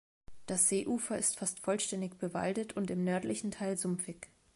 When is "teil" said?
3.51-3.77